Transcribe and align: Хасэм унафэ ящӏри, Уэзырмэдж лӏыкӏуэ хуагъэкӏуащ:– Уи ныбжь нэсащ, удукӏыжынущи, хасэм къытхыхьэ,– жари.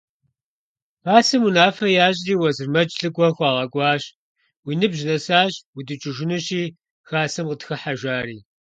Хасэм 1.05 1.41
унафэ 1.47 1.87
ящӏри, 2.05 2.35
Уэзырмэдж 2.41 2.93
лӏыкӏуэ 3.01 3.29
хуагъэкӏуащ:– 3.35 4.03
Уи 4.65 4.73
ныбжь 4.79 5.03
нэсащ, 5.07 5.53
удукӏыжынущи, 5.77 6.63
хасэм 7.07 7.45
къытхыхьэ,– 7.49 7.93
жари. 8.01 8.37